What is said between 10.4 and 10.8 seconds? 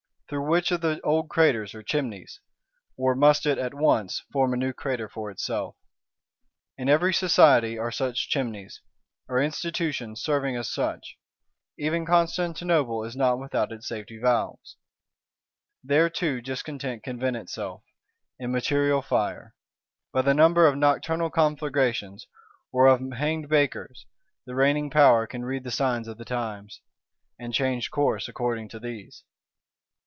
as